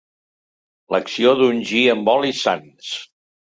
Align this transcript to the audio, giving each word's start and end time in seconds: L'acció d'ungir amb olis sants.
L'acció 0.95 1.35
d'ungir 1.43 1.83
amb 1.93 2.11
olis 2.17 2.43
sants. 2.49 2.93